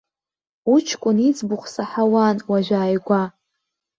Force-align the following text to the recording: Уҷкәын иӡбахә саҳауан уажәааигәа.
Уҷкәын 0.73 1.17
иӡбахә 1.27 1.67
саҳауан 1.73 2.37
уажәааигәа. 2.51 3.21